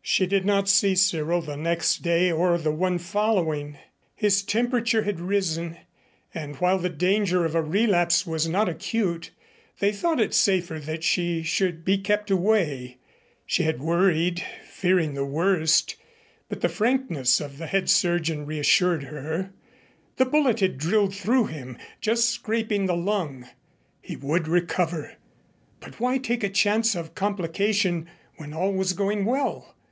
[0.00, 3.76] She did not see Cyril the next day or the one following.
[4.14, 5.76] His temperature had risen,
[6.32, 9.32] and while the danger of a relapse was not acute,
[9.80, 11.44] they thought it safer that she
[11.84, 12.96] be kept away.
[13.44, 15.96] She had worried, fearing the worst,
[16.48, 19.50] but the frankness of the head surgeon reassured her.
[20.16, 23.46] The bullet had drilled through him, just scraping the lung.
[24.00, 25.16] He would recover.
[25.80, 29.74] But why take a chance of complication when all was going well?